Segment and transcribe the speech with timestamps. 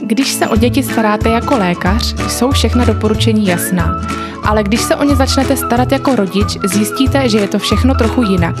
[0.00, 4.00] Když se o děti staráte jako lékař, jsou všechna doporučení jasná.
[4.44, 8.22] Ale když se o ně začnete starat jako rodič, zjistíte, že je to všechno trochu
[8.22, 8.56] jinak.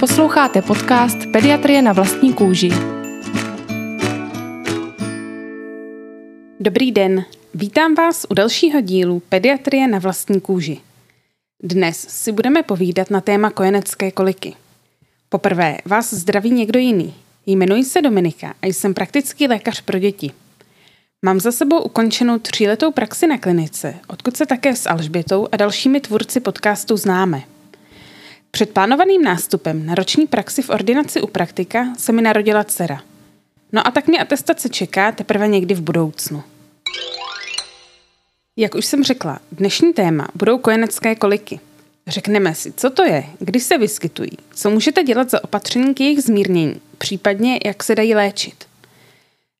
[0.00, 2.70] Posloucháte podcast Pediatrie na vlastní kůži.
[6.60, 7.24] Dobrý den,
[7.54, 10.80] vítám vás u dalšího dílu Pediatrie na vlastní kůži.
[11.62, 14.54] Dnes si budeme povídat na téma kojenecké koliky.
[15.28, 17.14] Poprvé vás zdraví někdo jiný.
[17.46, 20.32] Jmenuji se Dominika a jsem praktický lékař pro děti.
[21.24, 26.00] Mám za sebou ukončenou tříletou praxi na klinice, odkud se také s Alžbětou a dalšími
[26.00, 27.42] tvůrci podcastu známe.
[28.50, 33.02] Před plánovaným nástupem na roční praxi v ordinaci u praktika se mi narodila dcera.
[33.72, 36.42] No a tak mě atestace čeká teprve někdy v budoucnu.
[38.56, 41.60] Jak už jsem řekla, dnešní téma budou kojenecké koliky.
[42.06, 46.22] Řekneme si, co to je, kdy se vyskytují, co můžete dělat za opatření k jejich
[46.22, 48.64] zmírnění, případně jak se dají léčit.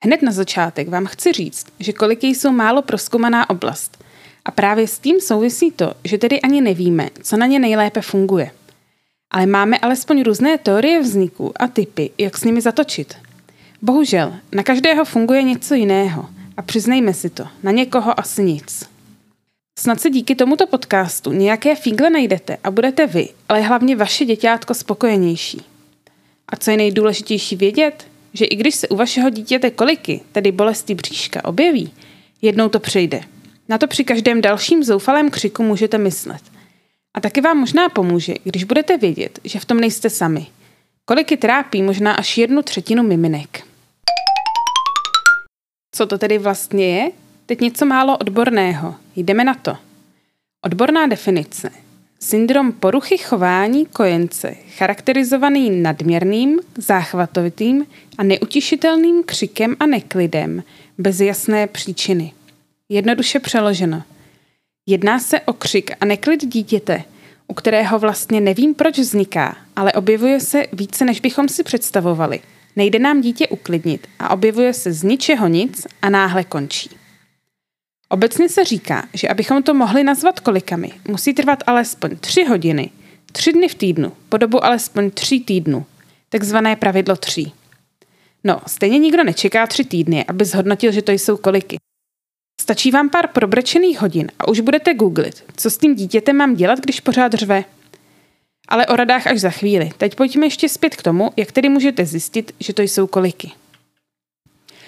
[0.04, 4.04] Hned na začátek vám chci říct, že koliky jsou málo proskoumaná oblast
[4.44, 8.50] a právě s tím souvisí to, že tedy ani nevíme, co na ně nejlépe funguje.
[9.30, 13.14] Ale máme alespoň různé teorie vzniku a typy, jak s nimi zatočit.
[13.82, 18.88] Bohužel, na každého funguje něco jiného a přiznejme si to, na někoho asi nic.
[19.78, 24.74] Snad se díky tomuto podcastu nějaké fígle najdete a budete vy, ale hlavně vaše děťátko
[24.74, 25.73] spokojenější.
[26.48, 30.94] A co je nejdůležitější vědět, že i když se u vašeho dítěte koliky, tedy bolesti
[30.94, 31.92] bříška, objeví,
[32.42, 33.20] jednou to přejde.
[33.68, 36.42] Na to při každém dalším zoufalém křiku můžete myslet.
[37.14, 40.46] A taky vám možná pomůže, když budete vědět, že v tom nejste sami.
[41.04, 43.66] Koliky trápí možná až jednu třetinu miminek.
[45.92, 47.10] Co to tedy vlastně je?
[47.46, 48.94] Teď něco málo odborného.
[49.16, 49.76] Jdeme na to.
[50.62, 51.83] Odborná definice.
[52.24, 57.86] Syndrom poruchy chování kojence, charakterizovaný nadměrným, záchvatovitým
[58.18, 60.62] a neutišitelným křikem a neklidem,
[60.98, 62.32] bez jasné příčiny.
[62.88, 64.02] Jednoduše přeloženo.
[64.86, 67.04] Jedná se o křik a neklid dítěte,
[67.48, 72.40] u kterého vlastně nevím, proč vzniká, ale objevuje se více, než bychom si představovali.
[72.76, 76.90] Nejde nám dítě uklidnit a objevuje se z ničeho nic a náhle končí.
[78.14, 82.90] Obecně se říká, že abychom to mohli nazvat kolikami, musí trvat alespoň 3 hodiny,
[83.32, 85.86] 3 dny v týdnu, po dobu alespoň 3 týdnů,
[86.28, 87.52] takzvané pravidlo 3.
[88.44, 91.76] No, stejně nikdo nečeká 3 týdny, aby zhodnotil, že to jsou koliky.
[92.60, 96.80] Stačí vám pár probrečených hodin a už budete googlit, co s tím dítětem mám dělat,
[96.80, 97.64] když pořád řve.
[98.68, 99.90] Ale o radách až za chvíli.
[99.96, 103.52] Teď pojďme ještě zpět k tomu, jak tedy můžete zjistit, že to jsou koliky.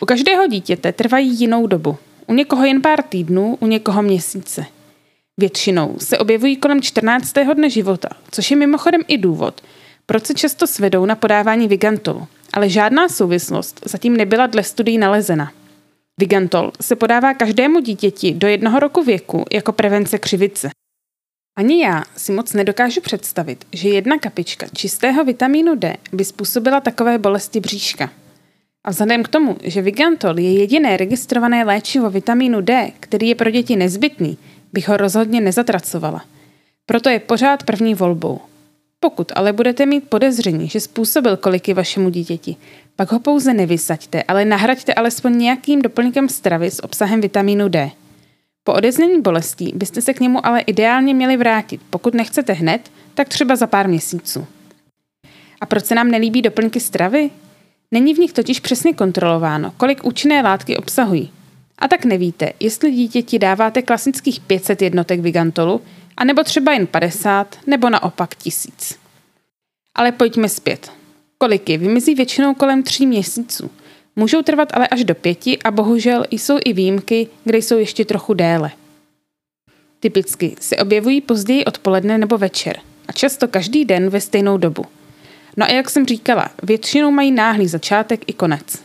[0.00, 1.96] U každého dítěte trvají jinou dobu.
[2.26, 4.66] U někoho jen pár týdnů, u někoho měsíce.
[5.40, 7.32] Většinou se objevují kolem 14.
[7.54, 9.60] dne života, což je mimochodem i důvod,
[10.06, 15.52] proč se často svedou na podávání Vigantolu, ale žádná souvislost zatím nebyla dle studií nalezena.
[16.20, 20.70] Vigantol se podává každému dítěti do jednoho roku věku jako prevence křivice.
[21.58, 27.18] Ani já si moc nedokážu představit, že jedna kapička čistého vitamínu D by způsobila takové
[27.18, 28.10] bolesti bříška.
[28.86, 33.50] A vzhledem k tomu, že Vigantol je jediné registrované léčivo vitamínu D, který je pro
[33.50, 34.38] děti nezbytný,
[34.72, 36.24] bych ho rozhodně nezatracovala.
[36.86, 38.40] Proto je pořád první volbou.
[39.00, 42.56] Pokud ale budete mít podezření, že způsobil koliky vašemu dítěti,
[42.96, 47.90] pak ho pouze nevysaďte, ale nahraďte alespoň nějakým doplňkem stravy s obsahem vitamínu D.
[48.64, 51.80] Po odeznění bolestí byste se k němu ale ideálně měli vrátit.
[51.90, 54.46] Pokud nechcete hned, tak třeba za pár měsíců.
[55.60, 57.30] A proč se nám nelíbí doplňky stravy?
[57.90, 61.32] Není v nich totiž přesně kontrolováno, kolik účinné látky obsahují.
[61.78, 65.80] A tak nevíte, jestli dítěti dáváte klasických 500 jednotek Vigantolu,
[66.16, 68.98] anebo třeba jen 50, nebo naopak tisíc.
[69.94, 70.92] Ale pojďme zpět.
[71.38, 73.70] Koliky vymizí většinou kolem tří měsíců.
[74.16, 78.34] Můžou trvat ale až do pěti a bohužel jsou i výjimky, kde jsou ještě trochu
[78.34, 78.70] déle.
[80.00, 82.76] Typicky se objevují později odpoledne nebo večer
[83.08, 84.84] a často každý den ve stejnou dobu.
[85.56, 88.82] No a jak jsem říkala, většinou mají náhlý začátek i konec.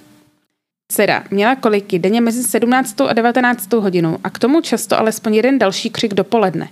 [0.91, 3.01] Dcera měla koliky denně mezi 17.
[3.01, 3.73] a 19.
[3.73, 6.69] hodinou a k tomu často alespoň jeden další křik dopoledne.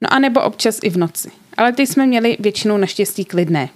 [0.00, 1.30] No a nebo občas i v noci.
[1.56, 3.68] Ale ty jsme měli většinou naštěstí klidné.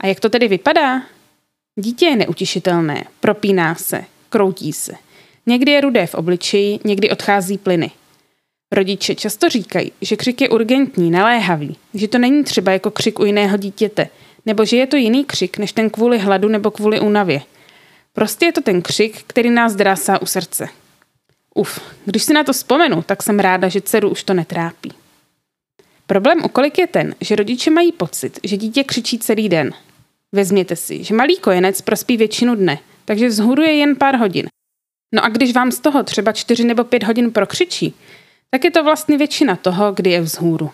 [0.00, 1.02] A jak to tedy vypadá?
[1.80, 4.92] Dítě je neutišitelné, propíná se, kroutí se.
[5.46, 7.90] Někdy je rudé v obličeji, někdy odchází plyny.
[8.72, 13.24] Rodiče často říkají, že křik je urgentní, naléhavý, že to není třeba jako křik u
[13.24, 14.08] jiného dítěte,
[14.46, 17.42] nebo že je to jiný křik než ten kvůli hladu nebo kvůli únavě.
[18.12, 20.68] Prostě je to ten křik, který nás drásá u srdce.
[21.54, 24.92] Uf, když si na to vzpomenu, tak jsem ráda, že dceru už to netrápí.
[26.06, 29.70] Problém u kolik je ten, že rodiče mají pocit, že dítě křičí celý den.
[30.32, 34.46] Vezměte si, že malý kojenec prospí většinu dne, takže vzhůru je jen pár hodin.
[35.14, 37.94] No a když vám z toho třeba 4 nebo 5 hodin prokřičí,
[38.50, 40.70] tak je to vlastně většina toho, kdy je vzhůru.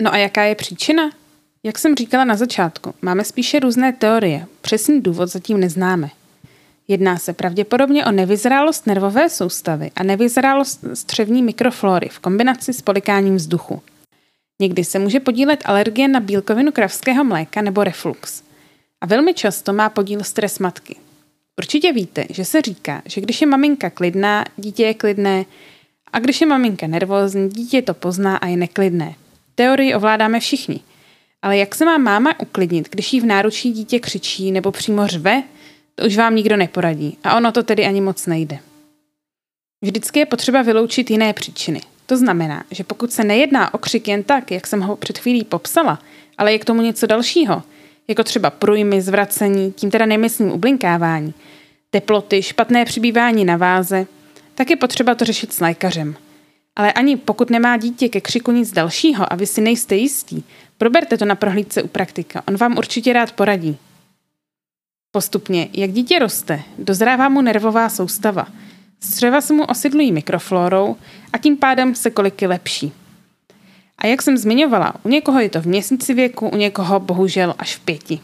[0.00, 1.10] No a jaká je příčina?
[1.62, 6.10] Jak jsem říkala na začátku, máme spíše různé teorie, přesný důvod zatím neznáme.
[6.88, 13.36] Jedná se pravděpodobně o nevyzrálost nervové soustavy a nevyzrálost střevní mikroflory v kombinaci s polikáním
[13.36, 13.82] vzduchu.
[14.60, 18.42] Někdy se může podílet alergie na bílkovinu kravského mléka nebo reflux.
[19.00, 20.96] A velmi často má podíl stres matky.
[21.58, 25.44] Určitě víte, že se říká, že když je maminka klidná, dítě je klidné,
[26.12, 29.14] a když je maminka nervózní, dítě to pozná a je neklidné.
[29.54, 30.80] Teorii ovládáme všichni.
[31.42, 35.42] Ale jak se má máma uklidnit, když jí v náručí dítě křičí nebo přímo řve,
[35.94, 37.18] to už vám nikdo neporadí.
[37.24, 38.58] A ono to tedy ani moc nejde.
[39.82, 41.80] Vždycky je potřeba vyloučit jiné příčiny.
[42.06, 45.44] To znamená, že pokud se nejedná o křik jen tak, jak jsem ho před chvílí
[45.44, 45.98] popsala,
[46.38, 47.62] ale je k tomu něco dalšího,
[48.08, 51.34] jako třeba průjmy, zvracení, tím teda nemyslím ublinkávání,
[51.90, 54.06] teploty, špatné přibývání na váze,
[54.54, 56.14] tak je potřeba to řešit s lékařem.
[56.76, 60.44] Ale ani pokud nemá dítě ke křiku nic dalšího a vy si nejste jistí,
[60.78, 63.78] proberte to na prohlídce u praktika, on vám určitě rád poradí.
[65.10, 68.46] Postupně, jak dítě roste, dozrává mu nervová soustava.
[69.00, 70.96] Střeva se mu osidlují mikroflorou
[71.32, 72.92] a tím pádem se koliky lepší.
[73.98, 77.76] A jak jsem zmiňovala, u někoho je to v měsíci věku, u někoho bohužel až
[77.76, 78.20] v pěti.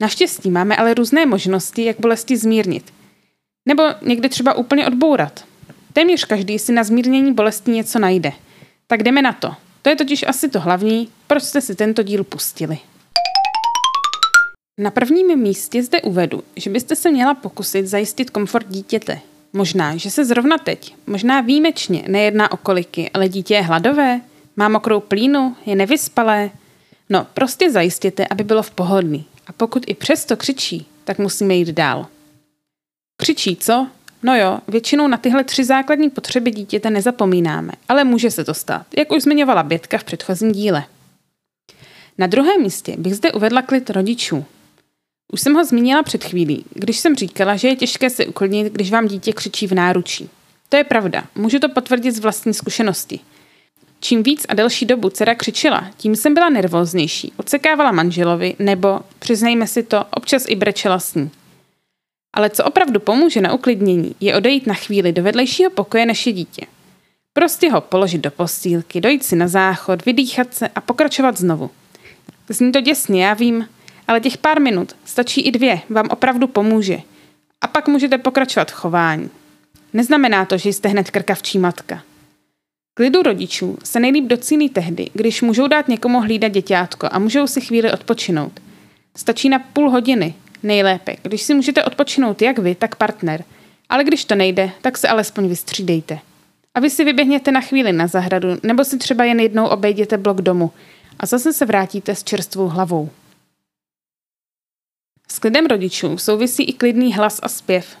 [0.00, 2.92] Naštěstí máme ale různé možnosti, jak bolesti zmírnit.
[3.68, 5.44] Nebo někdy třeba úplně odbourat.
[5.92, 8.32] Téměř každý si na zmírnění bolesti něco najde.
[8.86, 9.54] Tak jdeme na to.
[9.82, 12.78] To je totiž asi to hlavní, proč jste si tento díl pustili.
[14.78, 19.20] Na prvním místě zde uvedu, že byste se měla pokusit zajistit komfort dítěte.
[19.52, 24.20] Možná, že se zrovna teď, možná výjimečně, nejedná o koliky, ale dítě je hladové,
[24.56, 26.50] má mokrou plínu, je nevyspalé.
[27.10, 29.24] No, prostě zajistěte, aby bylo v pohodlí.
[29.46, 32.06] A pokud i přesto křičí, tak musíme jít dál.
[33.16, 33.86] Křičí, co?
[34.22, 38.86] No jo, většinou na tyhle tři základní potřeby dítěte nezapomínáme, ale může se to stát,
[38.96, 40.84] jak už zmiňovala Bětka v předchozím díle.
[42.18, 44.44] Na druhém místě bych zde uvedla klid rodičů.
[45.32, 48.90] Už jsem ho zmínila před chvílí, když jsem říkala, že je těžké se uklidnit, když
[48.90, 50.30] vám dítě křičí v náručí.
[50.68, 53.20] To je pravda, můžu to potvrdit z vlastní zkušenosti.
[54.00, 59.66] Čím víc a delší dobu dcera křičela, tím jsem byla nervóznější, odsekávala manželovi nebo, přiznejme
[59.66, 61.30] si to, občas i brečela s ní.
[62.34, 66.66] Ale co opravdu pomůže na uklidnění, je odejít na chvíli do vedlejšího pokoje je dítě.
[67.32, 71.70] Prostě ho položit do postýlky, dojít si na záchod, vydýchat se a pokračovat znovu.
[72.48, 73.68] Zní to děsně, já vím,
[74.08, 76.98] ale těch pár minut, stačí i dvě, vám opravdu pomůže.
[77.60, 79.30] A pak můžete pokračovat chování.
[79.92, 82.02] Neznamená to, že jste hned krkavčí matka.
[82.98, 87.60] Klidu rodičů se nejlíp docílí tehdy, když můžou dát někomu hlídat děťátko a můžou si
[87.60, 88.60] chvíli odpočinout.
[89.16, 93.44] Stačí na půl hodiny, nejlépe, když si můžete odpočinout jak vy, tak partner.
[93.88, 96.18] Ale když to nejde, tak se alespoň vystřídejte.
[96.74, 100.40] A vy si vyběhněte na chvíli na zahradu, nebo si třeba jen jednou obejděte blok
[100.40, 100.70] domu
[101.18, 103.10] a zase se vrátíte s čerstvou hlavou.
[105.28, 107.96] S klidem rodičů souvisí i klidný hlas a zpěv.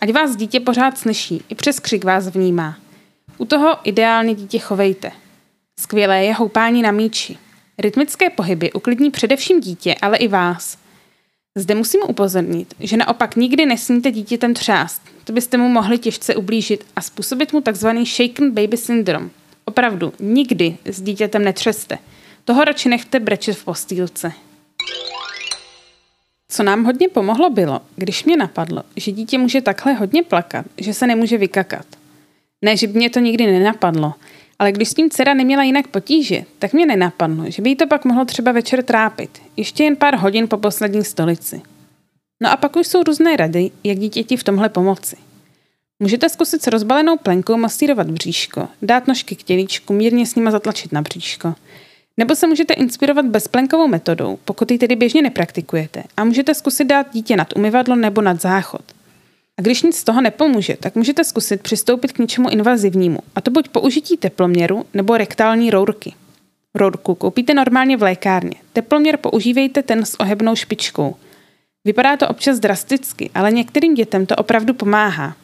[0.00, 2.76] Ať vás dítě pořád slyší, i přes křik vás vnímá.
[3.38, 5.12] U toho ideálně dítě chovejte.
[5.80, 7.38] Skvělé je houpání na míči.
[7.78, 10.78] Rytmické pohyby uklidní především dítě, ale i vás.
[11.58, 15.02] Zde musím upozornit, že naopak nikdy nesmíte dítětem třást.
[15.24, 19.30] To byste mu mohli těžce ublížit a způsobit mu takzvaný shaken baby syndrom.
[19.64, 21.98] Opravdu, nikdy s dítětem netřeste.
[22.44, 24.32] Toho radši nechte brečet v postýlce.
[26.48, 30.94] Co nám hodně pomohlo bylo, když mě napadlo, že dítě může takhle hodně plakat, že
[30.94, 31.97] se nemůže vykakat.
[32.64, 34.14] Ne, že by mě to nikdy nenapadlo,
[34.58, 37.86] ale když s tím dcera neměla jinak potíže, tak mě nenapadlo, že by jí to
[37.86, 41.62] pak mohlo třeba večer trápit, ještě jen pár hodin po poslední stolici.
[42.42, 45.16] No a pak už jsou různé rady, jak dítěti v tomhle pomoci.
[46.02, 50.92] Můžete zkusit s rozbalenou plenkou masírovat bříško, dát nožky k tělíčku, mírně s nima zatlačit
[50.92, 51.54] na bříško–
[52.18, 57.06] nebo se můžete inspirovat bezplenkovou metodou, pokud ji tedy běžně nepraktikujete, a můžete zkusit dát
[57.12, 58.82] dítě nad umyvadlo nebo nad záchod.
[59.58, 63.50] A když nic z toho nepomůže, tak můžete zkusit přistoupit k něčemu invazivnímu, a to
[63.50, 66.14] buď použití teploměru nebo rektální rourky.
[66.74, 68.54] Rourku koupíte normálně v lékárně.
[68.72, 71.16] Teploměr používejte ten s ohebnou špičkou.
[71.84, 75.36] Vypadá to občas drasticky, ale některým dětem to opravdu pomáhá.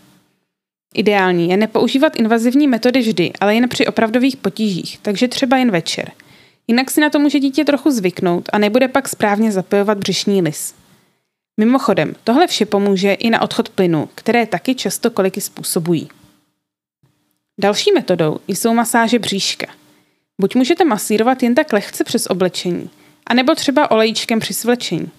[0.95, 6.11] Ideální je nepoužívat invazivní metody vždy, ale jen při opravdových potížích, takže třeba jen večer–
[6.69, 10.75] Jinak si na to může dítě trochu zvyknout a nebude pak správně zapojovat břišní lis.
[11.57, 16.09] Mimochodem, tohle vše pomůže i na odchod plynu, které taky často koliky způsobují.
[17.61, 19.67] Další metodou jsou masáže bříška.
[20.41, 22.91] Buď můžete masírovat jen tak lehce přes oblečení,
[23.27, 25.11] anebo třeba olejčkem při svlečení.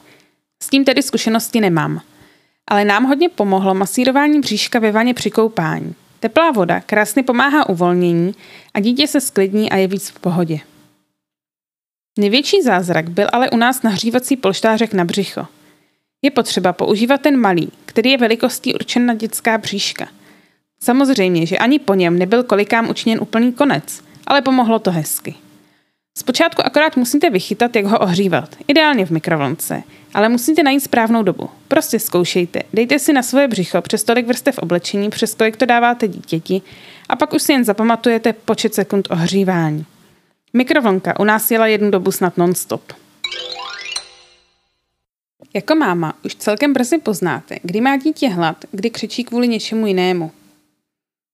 [0.63, 2.01] S tím tedy zkušenosti nemám.
[2.68, 5.96] Ale nám hodně pomohlo masírování bříška ve vaně při koupání.
[6.20, 8.36] Teplá voda krásně pomáhá uvolnění
[8.74, 10.60] a dítě se sklidní a je víc v pohodě.
[12.20, 15.48] Největší zázrak byl ale u nás nahřívací polštářek na břicho.
[16.25, 20.08] Je potřeba používat ten malý, který je velikostí určen na dětská bříška.
[20.79, 25.36] Samozřejmě, že ani po něm nebyl kolikám učiněn úplný konec, ale pomohlo to hezky.
[26.17, 31.50] Zpočátku akorát musíte vychytat, jak ho ohřívat, ideálně v mikrovlnce, ale musíte najít správnou dobu.
[31.67, 36.08] Prostě zkoušejte, dejte si na svoje břicho přes tolik vrstev oblečení, přes kolik to dáváte
[36.08, 36.62] dítěti
[37.10, 39.86] a pak už si jen zapamatujete počet sekund ohřívání.
[40.53, 43.04] Mikrovlnka u nás jela jednu dobu snad non-stop.
[45.55, 50.31] Jako máma už celkem brzy poznáte, kdy má dítě hlad, kdy křičí kvůli něčemu jinému.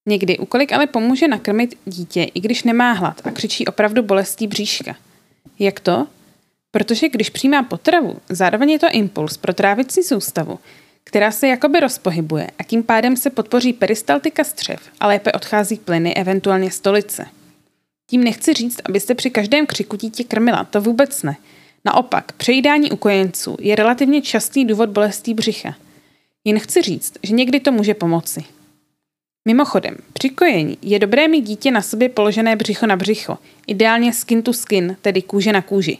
[0.08, 4.96] Někdy ukolik ale pomůže nakrmit dítě, i když nemá hlad a křičí opravdu bolestí bříška.
[5.58, 6.06] Jak to?
[6.70, 10.58] Protože když přijímá potravu, zároveň je to impuls pro trávicí soustavu,
[11.04, 16.14] která se jakoby rozpohybuje a tím pádem se podpoří peristaltika střev a lépe odchází plyny,
[16.14, 17.26] eventuálně stolice.
[18.10, 21.36] Tím nechci říct, abyste při každém křiku dítě krmila, to vůbec ne.
[21.84, 25.74] Naopak, přejídání u kojenců je relativně častý důvod bolestí břicha.
[26.44, 28.44] Jen chci říct, že někdy to může pomoci.
[29.48, 34.42] Mimochodem, při kojení je dobré mít dítě na sobě položené břicho na břicho, ideálně skin
[34.42, 35.98] to skin, tedy kůže na kůži.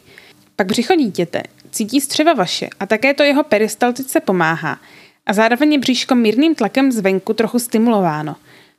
[0.56, 4.78] Pak břicho dítěte cítí střeva vaše a také to jeho peristaltice pomáhá
[5.26, 8.36] a zároveň je bříško mírným tlakem zvenku trochu stimulováno.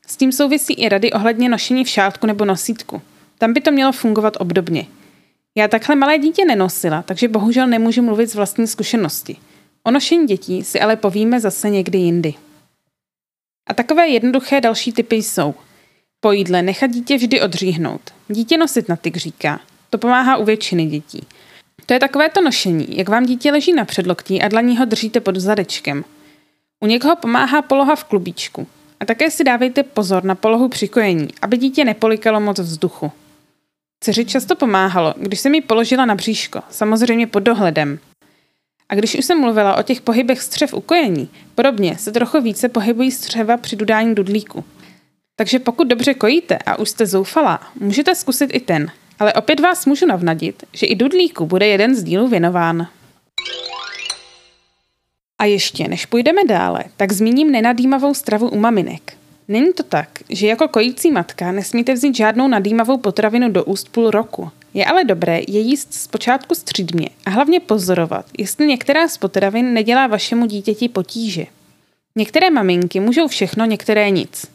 [0.07, 3.01] S tím souvisí i rady ohledně nošení v šátku nebo nosítku.
[3.37, 4.85] Tam by to mělo fungovat obdobně.
[5.55, 9.37] Já takhle malé dítě nenosila, takže bohužel nemůžu mluvit z vlastní zkušenosti.
[9.83, 12.33] O nošení dětí si ale povíme zase někdy jindy.
[13.67, 15.53] A takové jednoduché další typy jsou.
[16.19, 18.01] Po jídle nechat dítě vždy odříhnout.
[18.27, 19.59] Dítě nosit na tygříka.
[19.89, 21.27] To pomáhá u většiny dětí.
[21.85, 25.19] To je takové to nošení, jak vám dítě leží na předloktí a dlaní ho držíte
[25.19, 26.05] pod zadečkem.
[26.79, 28.67] U někoho pomáhá poloha v klubíčku.
[28.99, 33.11] A také si dávejte pozor na polohu při kojení, aby dítě nepolikalo moc vzduchu.
[34.03, 37.99] Dceři často pomáhalo, když jsem ji položila na bříško, samozřejmě pod dohledem.
[38.89, 42.69] A když už jsem mluvila o těch pohybech střev u kojení, podobně se trochu více
[42.69, 44.63] pohybují střeva při dodání dudlíku.
[45.35, 48.91] Takže pokud dobře kojíte a už jste zoufalá, můžete zkusit i ten.
[49.19, 52.87] Ale opět vás můžu navnadit, že i dudlíku bude jeden z dílů věnován.
[55.39, 59.17] A ještě, než půjdeme dále, tak zmíním nenadýmavou stravu u maminek.
[59.47, 64.11] Není to tak, že jako kojící matka nesmíte vzít žádnou nadýmavou potravinu do úst půl
[64.11, 64.51] roku.
[64.73, 70.07] Je ale dobré je jíst zpočátku střídmě a hlavně pozorovat, jestli některá z potravin nedělá
[70.07, 71.45] vašemu dítěti potíže.
[72.15, 74.45] Některé maminky můžou všechno, některé nic.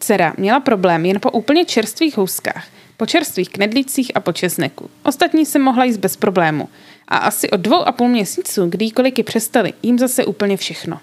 [0.00, 4.90] Dcera měla problém jen po úplně čerstvých houskách, po čerstvých knedlících a po česneku.
[5.02, 6.68] Ostatní se mohla jíst bez problému.
[7.08, 11.00] A asi od dvou a půl měsíců, kdy koliky přestali, jim zase úplně všechno.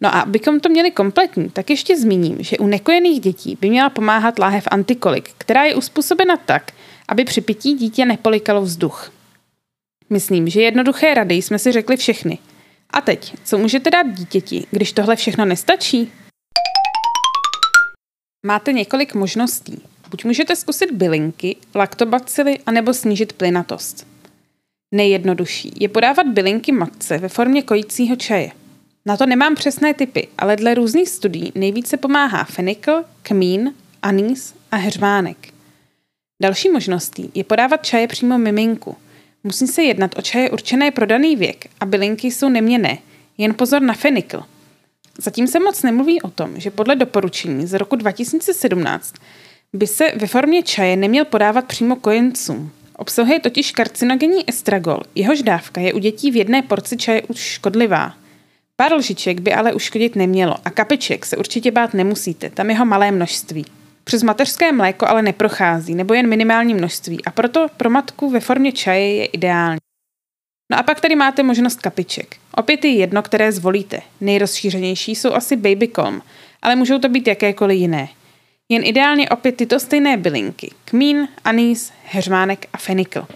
[0.00, 3.90] No a abychom to měli kompletní, tak ještě zmíním, že u nekojených dětí by měla
[3.90, 6.72] pomáhat láhev antikolik, která je uspůsobena tak,
[7.08, 9.12] aby při pití dítě nepolikalo vzduch.
[10.10, 12.38] Myslím, že jednoduché rady jsme si řekli všechny.
[12.90, 16.12] A teď, co můžete dát dítěti, když tohle všechno nestačí?
[18.46, 19.82] Máte několik možností.
[20.10, 24.06] Buď můžete zkusit bylinky, laktobacily, anebo snížit plynatost.
[24.94, 28.50] Nejjednodušší je podávat bylinky matce ve formě kojícího čaje–
[29.06, 34.76] na to nemám přesné typy, ale dle různých studií nejvíce pomáhá fenikl, kmín, anýs a
[34.76, 35.36] heřmánek.
[36.42, 38.96] Další možností je podávat čaje přímo miminku.
[39.44, 42.98] Musí se jednat o čaje určené pro daný věk a bylinky jsou neměné,
[43.38, 44.42] jen pozor na fenikl.
[45.18, 49.14] Zatím se moc nemluví o tom, že podle doporučení z roku 2017
[49.72, 52.70] by se ve formě čaje neměl podávat přímo kojencům.
[52.96, 58.14] Obsahuje totiž karcinogenní estragol, jehož dávka je u dětí v jedné porci čaje už škodlivá.
[58.76, 63.10] Pár lžiček by ale uškodit nemělo a kapiček se určitě bát nemusíte, tam jeho malé
[63.10, 63.64] množství.
[64.04, 68.72] Přes mateřské mléko ale neprochází, nebo jen minimální množství a proto pro matku ve formě
[68.72, 69.78] čaje je ideální.
[70.72, 72.36] No a pak tady máte možnost kapiček.
[72.54, 74.00] Opět je jedno, které zvolíte.
[74.20, 76.22] Nejrozšířenější jsou asi baby calm,
[76.62, 78.08] ale můžou to být jakékoliv jiné.
[78.68, 80.70] Jen ideálně opět tyto stejné bylinky.
[80.84, 83.26] Kmín, anýs, heřmánek a fenikl.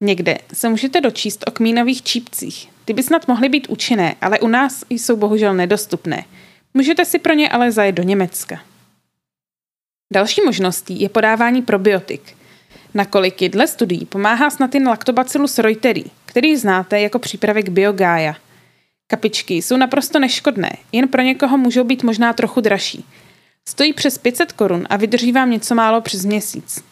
[0.00, 2.71] Někde se můžete dočíst o kmínových čípcích.
[2.84, 6.24] Ty by snad mohly být účinné, ale u nás jsou bohužel nedostupné.
[6.74, 8.60] Můžete si pro ně ale zajet do Německa.
[10.12, 12.36] Další možností je podávání probiotik.
[12.94, 18.36] Nakolik dle studií pomáhá snad jen Lactobacillus reuteri, který znáte jako přípravek biogája.
[19.06, 23.04] Kapičky jsou naprosto neškodné, jen pro někoho můžou být možná trochu dražší.
[23.68, 26.84] Stojí přes 500 korun a vydrží vám něco málo přes měsíc.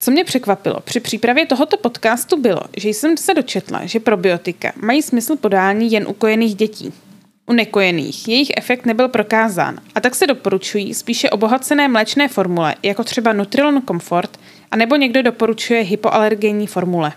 [0.00, 5.02] Co mě překvapilo při přípravě tohoto podcastu bylo, že jsem se dočetla, že probiotika mají
[5.02, 6.92] smysl podání jen u kojených dětí.
[7.46, 13.04] U nekojených jejich efekt nebyl prokázán a tak se doporučují spíše obohacené mléčné formule, jako
[13.04, 14.40] třeba Nutrilon Comfort,
[14.70, 17.12] anebo někdo doporučuje hypoalergenní formule.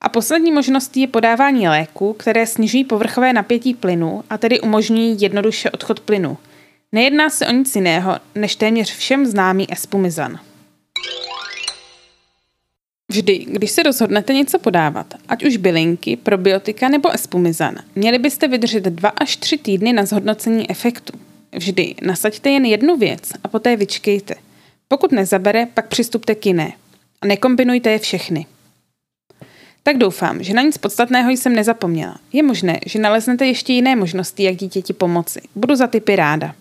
[0.00, 5.70] A poslední možností je podávání léků, které snižují povrchové napětí plynu a tedy umožňují jednoduše
[5.70, 6.38] odchod plynu.
[6.92, 10.40] Nejedná se o nic jiného, než téměř všem známý espumizan.
[13.10, 18.84] Vždy, když se rozhodnete něco podávat, ať už bylinky, probiotika nebo espumizan, měli byste vydržet
[18.84, 21.12] 2 až 3 týdny na zhodnocení efektu.
[21.52, 24.34] Vždy nasaďte jen jednu věc a poté vyčkejte.
[24.88, 26.72] Pokud nezabere, pak přistupte k jiné.
[27.22, 28.46] A nekombinujte je všechny.
[29.82, 32.18] Tak doufám, že na nic podstatného jsem nezapomněla.
[32.32, 35.40] Je možné, že naleznete ještě jiné možnosti, jak dítěti pomoci.
[35.54, 36.54] Budu za typy ráda.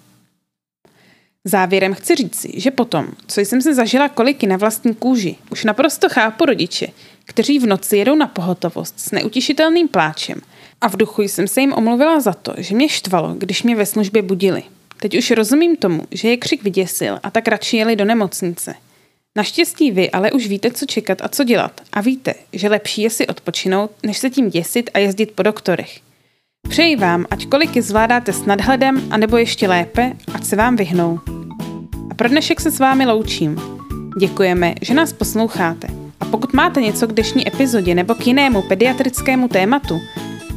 [1.47, 6.09] Závěrem chci říci, že potom, co jsem se zažila koliky na vlastní kůži, už naprosto
[6.09, 6.87] chápu rodiče,
[7.25, 10.41] kteří v noci jedou na pohotovost s neutišitelným pláčem
[10.81, 13.85] a v duchu jsem se jim omluvila za to, že mě štvalo, když mě ve
[13.85, 14.63] službě budili.
[14.99, 18.75] Teď už rozumím tomu, že je křik vyděsil a tak radši jeli do nemocnice.
[19.35, 23.09] Naštěstí vy ale už víte, co čekat a co dělat a víte, že lepší je
[23.09, 25.99] si odpočinout, než se tím děsit a jezdit po doktorech.
[26.69, 31.36] Přeji vám, ať koliky zvládáte s nadhledem, anebo ještě lépe, ať se vám vyhnou.
[32.17, 33.61] Pro dnešek se s vámi loučím.
[34.19, 35.87] Děkujeme, že nás posloucháte.
[36.19, 39.99] A pokud máte něco k dnešní epizodě nebo k jinému pediatrickému tématu,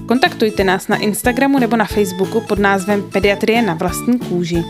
[0.09, 4.64] kontaktujte nás na Instagramu nebo na Facebooku pod názvem Pediatrie na vlastní kůži.